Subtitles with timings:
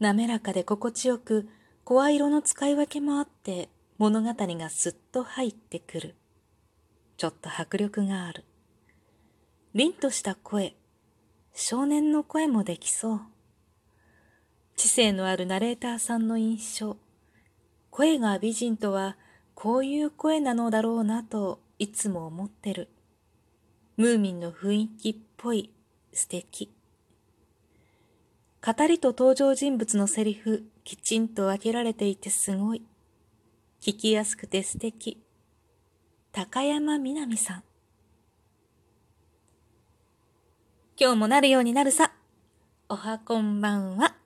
[0.00, 1.48] 滑らかで心地よく、
[1.84, 6.14] 声色の使い分けもあって物語がすっと入ってくる。
[7.16, 8.44] ちょっと迫力がある。
[9.74, 10.76] 凛とした声、
[11.52, 13.20] 少年の声もできそう。
[14.76, 16.96] 知性のあるナレーターさんの印象。
[17.90, 19.16] 声が美人とは
[19.56, 22.88] こういう声なのだろうなといつも思ってる。
[23.96, 25.72] ムーミンの雰囲気っぽい
[26.12, 26.77] 素敵。
[28.68, 32.82] 語りと登場人物のセリフきちんと分けられていてすごい。
[33.80, 35.24] 聞きやすくて素敵。
[36.32, 37.62] 高山みなみさん。
[41.00, 42.12] 今日もなるようになるさ。
[42.90, 44.16] おはこんばんは。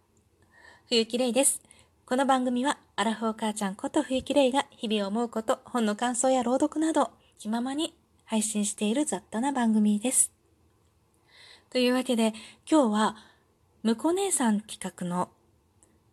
[0.89, 1.63] 冬木玲です。
[2.05, 10.33] この番組は、アラフォー母ちゃんこと冬木玲が日々思うこと、本の感想や朗読など、気ままに配信している雑多な番組です。
[11.71, 12.33] というわけで、
[12.69, 13.32] 今日は、
[13.83, 15.29] むこ姉さん企画の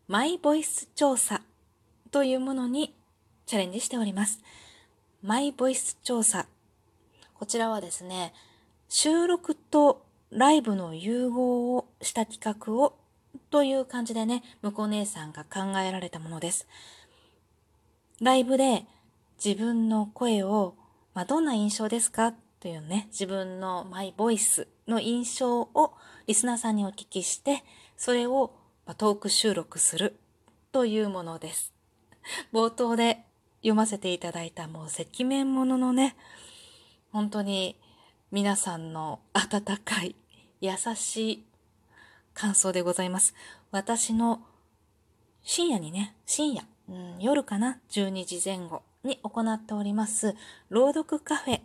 [0.07, 1.43] マイボイス調査
[2.09, 2.95] というものに
[3.45, 4.41] チャレンジしております。
[5.21, 6.47] マイボイス調査。
[7.35, 8.33] こちらはですね、
[8.87, 12.95] 収録とライブの融合をした企画を
[13.51, 16.67] という感じでね、向こう姉さんが考えられたものです。
[18.19, 18.85] ライブで
[19.43, 20.73] 自分の声を、
[21.13, 22.33] まあ、どんな印象ですか？
[22.59, 25.93] というね、自分のマイボイスの印象を
[26.27, 27.63] リスナーさんにお聞きして、
[27.95, 28.53] それを
[28.97, 30.19] トーク収録する
[30.71, 31.73] というものです。
[32.51, 33.23] 冒頭で
[33.57, 36.17] 読ませていただいたもう赤面もののね、
[37.11, 37.79] 本当に
[38.31, 40.15] 皆さんの温かい
[40.59, 41.45] 優しい
[42.33, 43.33] 感想でございます。
[43.71, 44.41] 私の
[45.43, 50.35] 深夜にね、深夜、うん、夜かな、12時前後に行っております、
[50.69, 51.61] 朗読カフェ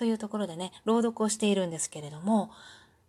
[0.00, 2.50] というところでね、朗読をしているんですけれども、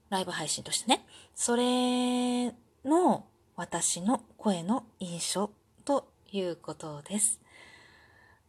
[0.09, 3.23] ライブ配信としてね、それの
[3.55, 5.51] 私の声の印象
[5.85, 7.39] ということです。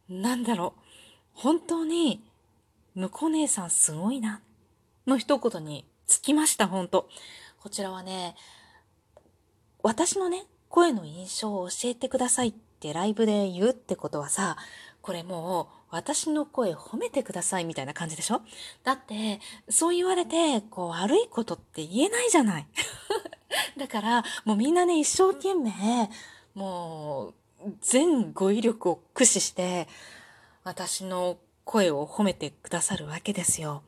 [0.09, 0.81] なんだろう、
[1.31, 2.21] 本当に、
[2.95, 4.41] 向こう姉さんすごいな、
[5.07, 7.07] の一言につきました、本当。
[7.61, 8.35] こちらはね、
[9.83, 14.57] 私のね、声の印象を教えてくださいってライブで言うってことはさ、
[15.01, 18.41] これもう私の声褒めてくださいみたいな感じでしょ？
[18.83, 19.39] だって、
[19.69, 22.67] そう言われて、こう悪いことって言えないじゃない。
[23.77, 26.09] だから、もうみんなね、一生懸命、
[26.55, 27.33] もう、
[27.81, 29.87] 全語彙力を駆使して、
[30.63, 33.83] 私の声を褒めてくださるわけですよ。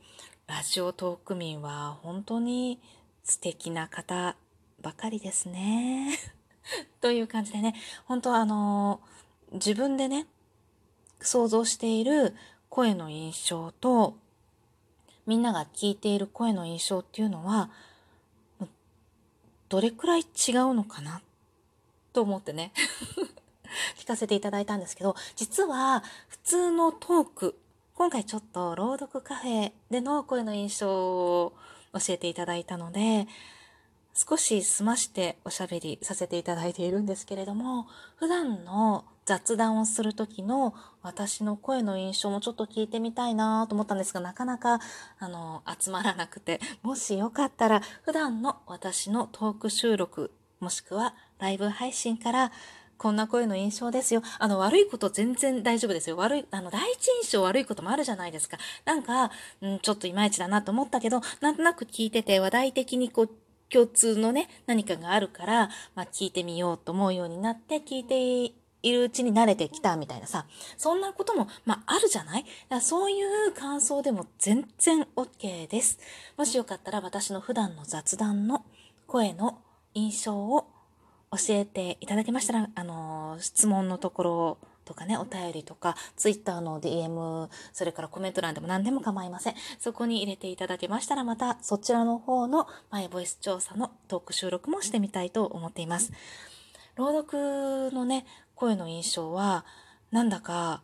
[0.47, 2.79] ラジオトーク民は本当に
[3.23, 4.35] 素敵な方
[4.81, 6.17] ばかりですね。
[7.01, 7.73] という感じでね、
[8.05, 9.01] 本当あの
[9.51, 10.27] 自分でね、
[11.27, 12.35] 想像している
[12.69, 14.17] 声の印象と、
[15.25, 17.69] みんなが聞いている声の印象っていうのは、
[19.69, 21.21] どれくらい違うのかな？
[22.13, 22.71] と思ってね。
[23.97, 27.59] 聞かせていただいたんですけど、実は普通のトーク、
[27.95, 31.53] 今回ちょっと朗読カフェでの声の印象を
[31.93, 33.27] 教えていただいたので、
[34.13, 44.79] 少し済ましておしゃべりさせていただいているんですけれども、普段の雑談をする時の私の声の印象もちょっと聞いてみたいなと思ったんですが、なかなか、
[45.19, 52.51] あの、集まらなくて、もしよかったら、普段の私のトーク収録、もしくはライブ配信から、
[52.97, 54.21] こんな声の印象ですよ。
[54.39, 56.17] あの、悪いこと全然大丈夫ですよ。
[56.17, 58.57] 悪い、あの、第一印象悪いこともあるじゃないですか。
[58.85, 63.29] なんか、ん、ちょっといまいちだなと思ったけど、なんとなく聞いてて話題的にこう、
[63.69, 68.53] 共通のね、何かがあるから、まあ、聞いてみようと思うようになって、聞いて
[68.85, 70.45] いるうちに慣れてきたみたいなさ、
[70.77, 72.43] そんなことも、まあ、あるじゃない？
[72.43, 73.15] だからそうい
[73.47, 75.99] う感想でも全然 OK です。
[76.37, 78.63] もしよかったら私の普段の雑談の
[79.07, 79.57] 声の
[79.95, 80.67] 印象を
[81.31, 89.55] 教えていただけましたら、あのー、質問のところとかね、お便りとか、ツイッターの DM、それからコメント欄でも何でも構いません。
[89.79, 96.13] そこに入れていただけましたら、またそちらの方のマイボイス調査のトーク収録もしてみたいと思っています。
[96.95, 99.65] 朗読のね、声の印象は、
[100.11, 100.81] なんだか、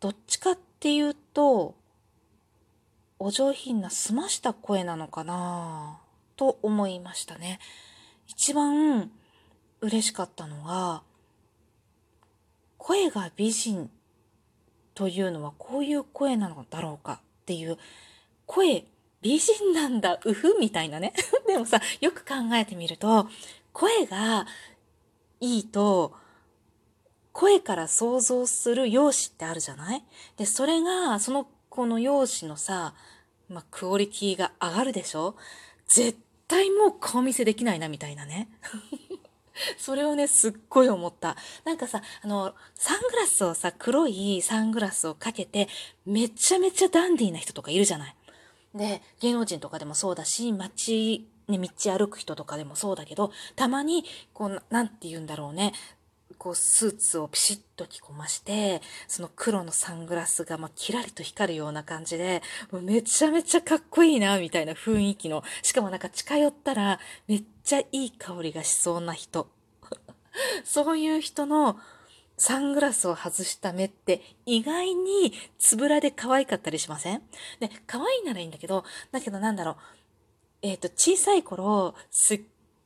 [0.00, 1.74] どっちかっていうと、
[3.18, 6.00] お上品な澄ました声なのかな
[6.36, 7.60] と思いましたね。
[8.26, 9.12] 一番
[9.80, 11.02] 嬉しかったのが、
[12.78, 13.90] 声が美人
[14.94, 17.78] というのはこういう声なのだろうかっていう、
[18.46, 18.84] 声
[19.22, 21.14] 美人なんだ、うふみたいなね。
[21.46, 23.28] でもさ、よく考えてみると、
[23.72, 24.46] 声が
[25.40, 26.16] いいと、
[27.32, 30.04] 声から想像する容姿ってあるじゃない？
[30.36, 32.94] で、それが、その子の容姿のさ、
[33.48, 35.34] まあ、クオリティが上がるでしょ？
[35.88, 36.18] 絶
[36.48, 38.48] 対もう顔見せできないな、みたいなね。
[39.78, 41.36] それをね、すっごい思った。
[41.64, 45.68] なんかさ、あの、サングラスをさ、黒いサングラスをかけて、
[46.06, 48.16] めちゃめちゃダンディーな人とかいるじゃない？
[48.74, 51.68] で、芸能人とかでもそうだし、街、ね、道
[51.98, 55.72] 歩く人とかでもそうだけど、たまに、こう、なんて言うんだろうね。
[56.42, 62.42] こう、スーツをピシッと着こまして、その黒のサングラスが、ま、キラリと光るような感じで、
[62.72, 65.44] もうめちゃめちゃかっこいいな、みたいな雰囲気の。
[65.62, 66.98] しかもなんか近寄ったら、
[67.28, 69.48] めっちゃいい香りがしそうな人。
[70.64, 71.78] そういう人の、
[72.38, 77.22] サングラスを外した目って意外につぶらで可愛かったりしません？
[77.60, 79.76] で、可愛いならいいんだけど、だけどなんだろう。
[80.62, 82.40] えっ、ー、と、小さい頃、すっ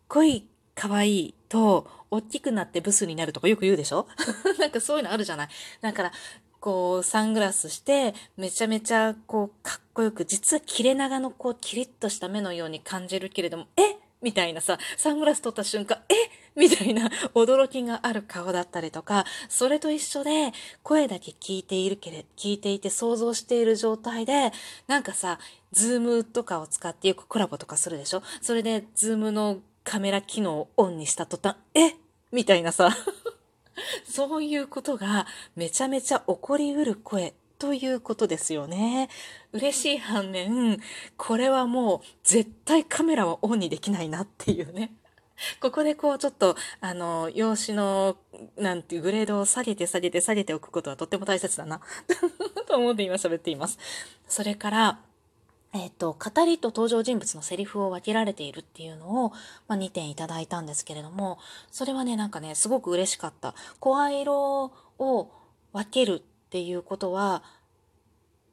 [0.08, 0.46] ごい
[0.76, 4.06] 可愛いと、大きくなってブスになるとかよく言うでしょ？
[4.60, 5.48] なんかそういうのあるじゃない？
[5.80, 6.12] だから、
[6.60, 13.96] こう、サングラスして、めちゃめちゃ、こう、かっこよく、実は切れ長の、こう、キリッとした目のように感じるけれども、え？
[14.22, 16.14] みたいなさ、サングラス取った瞬間、え？
[16.58, 20.52] みたいな 驚きがある顔だったりとか、それと一緒で
[20.82, 24.52] 声だけ聞いているけれ、聞いていて想像している状態で、
[24.86, 25.38] なんかさ、
[25.72, 28.22] ズームとかを使ってよくコラボとかするでしょ？
[28.40, 31.94] それでズームのカメラ機能をオンにした途端、え？
[32.32, 32.90] みたいなさ、
[34.04, 39.08] そういうことがめちゃめちゃ起こりうる声ということですよね。
[39.52, 40.80] 嬉しい反面、
[41.16, 44.92] これはもう絶対カメラはオンにできないなっていうね。
[45.62, 48.16] ここでこうちょっと、あの、用紙の、
[48.56, 51.80] なんていうグレードを下げて下げて下げておくことはとっても大切だな
[52.66, 53.78] と思って今喋っています。
[54.26, 55.00] それから、
[55.76, 59.32] えっ、ー、と、語りと登場人物のセリフを分けられているっていうのを、
[59.68, 61.38] まあ、2点いただいたんですけれども、
[61.70, 63.54] それはね、なんかね、すごく嬉しかった。
[63.80, 65.30] 声色を
[65.72, 67.42] 分けるっていうことは、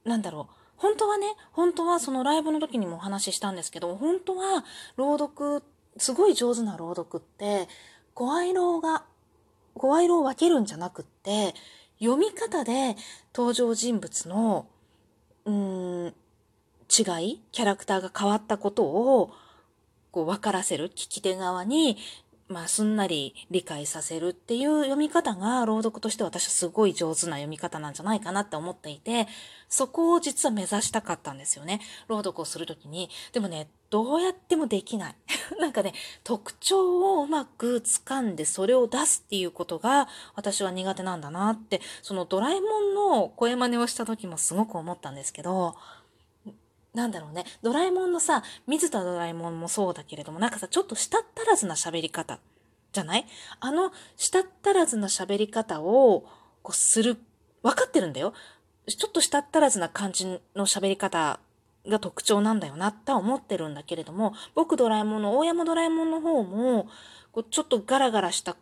[0.03, 0.55] なんだろう。
[0.75, 4.65] 本当はね、本当はそのライブの時にもお話ししたんですけど、本当は
[4.97, 5.63] 朗読
[5.97, 7.67] すごい上手な朗読って、
[8.13, 9.03] 声色が、
[9.75, 11.53] 声色を分けるんじゃなくって、
[11.99, 12.95] 読み方で
[13.33, 14.67] 登場人物の、
[15.45, 16.13] うん、
[16.97, 19.33] 違い、キャラクターが変わったことを、
[20.11, 21.97] こう分からせる、聞き手側に
[22.49, 29.27] まあ、すんなり理解させるっていう読み方が朗読として私はすごい上手な読み方なんじゃないかなって思っていて、
[29.69, 31.79] そこを実は目指したかったんですよね。
[32.07, 33.09] 朗読をするときに。
[33.31, 35.15] でもね、どうやってもできない。
[35.59, 35.93] なんかね、
[36.23, 45.75] 特徴をうまく掴んでそれを出すっていうことが私は苦手なんだなって、そのドラえもんの声真似をした時もすごく思ったんですけど、
[46.93, 52.39] なんだろうね、ドラえもんのさ、水田ドラえもんもそうだけれども、なんかさ、ちょっと舌ったらずな喋り方
[52.91, 53.25] じゃない？
[53.59, 56.25] あの、舌ったらずな喋り方を、
[56.61, 57.17] こう、する、
[57.63, 58.33] 分かってるんだよ。
[58.87, 60.25] ちょっと舌ったらずな感じ
[60.55, 61.39] の喋り方
[61.87, 66.87] が特徴なんだよな、とは思ってるんだけれども、僕ドラえもんの、大山ドラえもんの方も、
[67.31, 68.55] こうちょっとガラガラした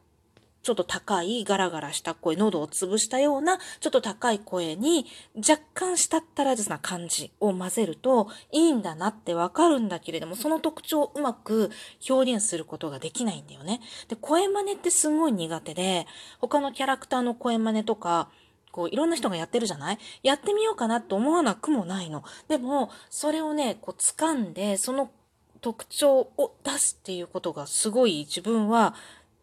[0.64, 5.06] ちょっと高いガラガラした声、喉を潰したようなちょっと高い声に
[5.38, 11.72] 若干したったらずな感じを混ぜるといいんだなってわかるんだけれども、その特徴をうまく
[12.10, 13.82] 表現することができないんだよね。
[14.08, 16.06] で、声真似ってすごい苦手で、
[16.40, 18.30] 他のキャラクターの声真似とか、
[18.72, 20.00] こういろんな人がやってるじゃない？
[20.24, 22.24] やってみようかなと思わなくもないの。
[22.48, 25.12] でも、それをね、こう掴んで、その
[25.60, 28.96] 特徴を出すっていうことがすごい自分は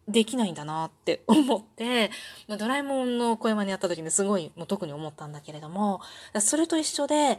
[0.09, 2.11] できないんだなって 思って、
[2.47, 6.01] ドラえもんの声真似やった時にすごいもう特に思ったんだけれども、
[6.39, 7.37] それと一緒で、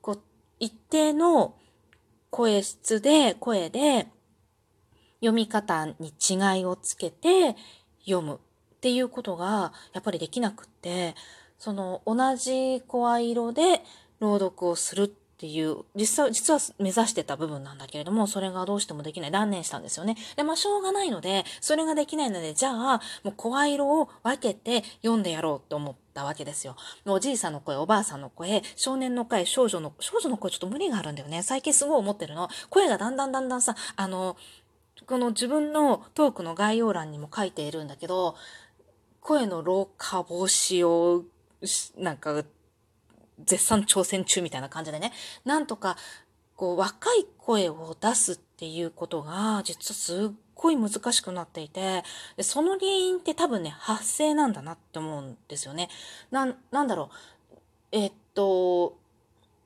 [0.00, 0.22] こう、
[0.58, 1.54] 一定の
[2.30, 4.08] 声質で、声で、
[5.20, 7.56] 読み方に違いをつけて
[8.04, 8.34] 読む
[8.76, 11.14] っていうことがやっぱりできなくって、
[11.58, 13.82] その同じ声色で
[14.20, 15.08] 朗読をするっ
[15.38, 19.30] ていう、実際、実は目指してた部分なんだけれども、それがどうしてもできない。
[19.30, 20.16] 断念したんですよね。
[20.34, 26.74] で、まあ、しょうがないので、それができないので、じゃあ、もう声色を分けて読んでやろうと思ったわけですよ。
[27.04, 31.42] おじいさんの声、おばあさんの声、少年の声、少女の、少女の声ちょっと無理があるんだよね。
[31.42, 32.48] 最近すごい思ってるの。
[32.70, 34.36] 声がだんだんだんだんさ、あの、
[35.06, 38.36] この自分のトークの概要欄にも書いているんだけど、
[39.20, 41.24] 声の老化防止を、
[41.98, 42.42] なんか、
[43.44, 45.12] 絶賛挑戦中みたいな感じでね、
[45.44, 45.96] なんとか、
[46.56, 52.02] こう、若い声を出すっていうことが、実はすっごい難しくなっていて、
[52.36, 55.88] でその原因って多分ね、発生なんだなって思うんですよね。
[56.30, 57.10] な、なんだろ
[57.52, 57.56] う。
[57.92, 58.96] えっと、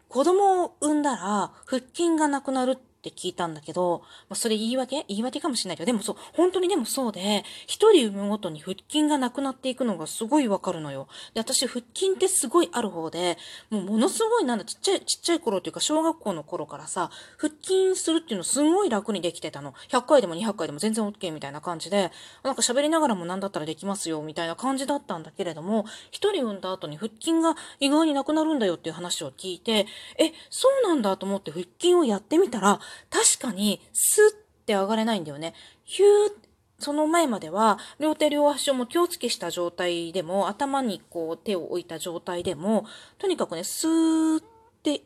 [0.08, 5.04] 子供を産んだら腹筋がなくなるっって聞いたんだけど、まあ、それ言い訳？
[5.08, 11.08] 言い訳かもしれないけど、でもそう、本当にでもそうで、一人産むごとに腹筋がなくなっていくのがすごいわかるのよ。
[11.32, 13.38] で、私腹筋ってすごいある方で、
[13.70, 19.72] もうものすごいなんだ、ちっちゃい、ちっちゃい頃っていうか小学校の頃からさ、腹筋するっていうのすごい楽にできてたの。
[19.88, 22.10] 100回でも200回でも全然 OK みたいな感じで、
[22.42, 29.86] なんか喋りながらも何だったらできますよみたいな感じだったんだけれども、一人産んだ後に腹筋が意外になくなるんだよっていう話を聞いて、
[30.18, 32.80] え、そうなんだと思って腹筋をやってみたら、
[33.10, 35.54] 確かにスッって上がれないんだよね。
[35.84, 42.86] ヒューその前までは、両手両足をもう気をつけした状態でも、頭にこう手を置いた状態でも、
[43.18, 44.44] とにかくね、スーっ
[44.82, 45.02] て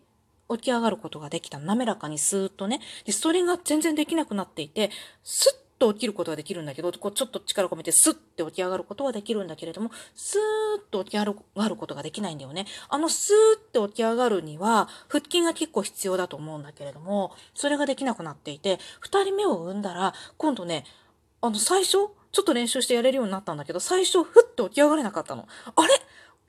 [0.48, 1.58] 起き上がることができた。
[1.58, 2.80] 滑らかにスーッとね。
[3.04, 4.90] で、それが全然できなくなっていて、
[5.24, 12.66] スッと起きることができるんだけど、こうちょっと力を込めてスッて起き上がることはできるんだけれども、スーッと起き上がることができないんだよね。
[12.88, 20.84] あのスーッて起き上がるには、腹筋が結構必要だと思うんだけれども、それができなくなっていて、二人目を産んだら、今度ね、
[21.40, 25.46] あの最初、ちょっと練習してやれるようになったんだけど、最初、ふっと起き上がれなかったの。
[25.76, 25.88] あれ？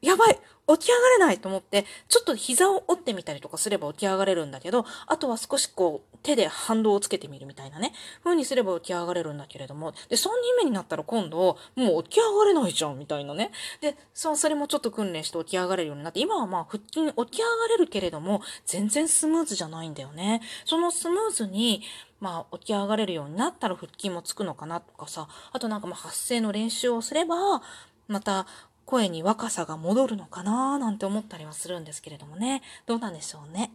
[0.01, 13.51] やばい起き上がれないと思って、ちょっと膝を折ってみたりとかすれば起き上がれるんだけど、あとは少しこう、手で反動をつけてみるみたいなね、風にすれば起き上がれるんだけれども、で、3人目になったら今度、もう起き上がれないじゃん、みたいなね。
[13.81, 20.41] で、そうそれもちょっと訓練して起き上がれるようになって、今はまあ腹筋起き上がれるけれども、全然スムーズじゃないんだよね。
[20.65, 21.83] そのスムーズに、
[22.19, 27.61] まあ、起き上がれるようになったら腹筋もつくのかなとかさ、あとなんかまあ発声の練習をすれば、
[28.07, 28.47] また
[28.85, 32.61] 声に若さが戻るのかななんて思ったりはするんですけれどもね。
[32.85, 33.71] どうなんでしょうね。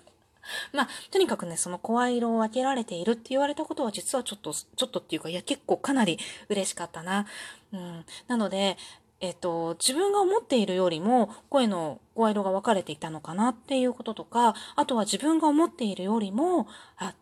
[0.72, 7.26] まあ、とにかくね、その声色を分けられているって言われたことは実はちょっと、ちょっとっていうか、いや結構かなり嬉しかったな。
[7.72, 8.04] うん。
[8.28, 8.76] なので、
[9.20, 17.14] えっと、自分が思っているよりも声の声色が分かれていたのかなっていうこととか、あとは自分が思っているよりも、あ、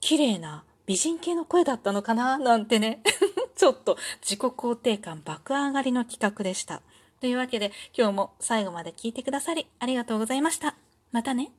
[0.00, 3.02] 綺麗な美人系の声だったのかななんてね。
[3.56, 6.82] ちょっと自己肯定感爆上がりの企画でした。
[7.20, 10.76] というわけで今日も最後まで聞いてくださりありがとうございました。
[11.10, 11.50] またね。